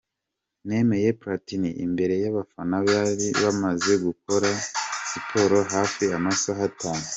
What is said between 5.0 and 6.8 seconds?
siporo hafi amasaha